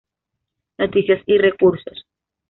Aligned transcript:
Noticias 0.79 1.21
y 1.27 1.37
recursos 1.37 2.07